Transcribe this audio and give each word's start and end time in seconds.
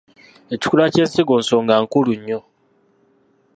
Ekikula 0.53 0.85
ky’ensigo 0.93 1.33
nsonga 1.41 1.73
nkulu 1.83 2.11
nnyo. 2.19 2.39